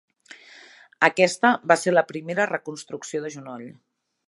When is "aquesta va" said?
1.07-1.77